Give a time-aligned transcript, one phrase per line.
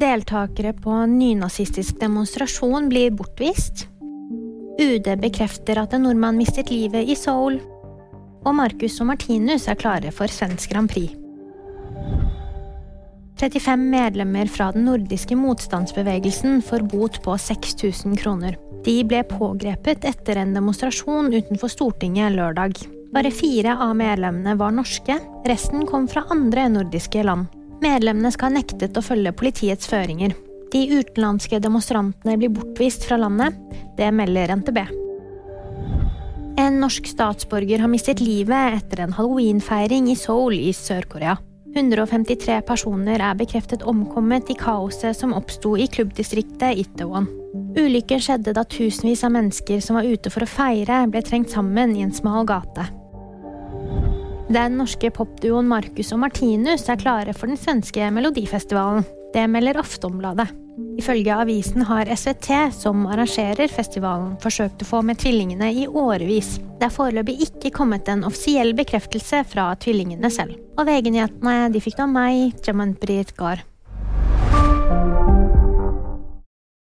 [0.00, 3.84] Deltakere på nynazistisk demonstrasjon blir bortvist.
[4.80, 7.58] UD bekrefter at en nordmann mistet livet i Seoul.
[8.40, 11.12] Og Marcus og Martinus er klare for svensk Grand Prix.
[13.40, 18.56] 35 medlemmer fra den nordiske motstandsbevegelsen får bot på 6000 kroner.
[18.84, 22.80] De ble pågrepet etter en demonstrasjon utenfor Stortinget lørdag.
[23.12, 27.59] Bare fire av medlemmene var norske, resten kom fra andre nordiske land.
[27.80, 30.34] Medlemmene skal ha nektet å følge politiets føringer.
[30.70, 33.56] De utenlandske demonstrantene blir bortvist fra landet.
[33.96, 34.82] Det melder NTB.
[36.60, 41.38] En norsk statsborger har mistet livet etter en halloweenfeiring i Seoul i Sør-Korea.
[41.70, 47.28] 153 personer er bekreftet omkommet i kaoset som oppsto i klubbdistriktet Itaewon.
[47.78, 51.94] Ulykken skjedde da tusenvis av mennesker som var ute for å feire, ble trengt sammen
[51.96, 52.90] i en smal gate.
[54.50, 59.04] Den norske popduoen Marcus og Martinus er klare for den svenske Melodifestivalen.
[59.30, 60.48] Det melder Aftonbladet.
[60.98, 66.56] Ifølge avisen har SVT, som arrangerer festivalen, forsøkt å få med tvillingene i årevis.
[66.80, 70.58] Det er foreløpig ikke kommet en offisiell bekreftelse fra tvillingene selv.
[70.74, 73.62] Og VG-nyhetene de fikk da meg, Jaman Britt Gahr.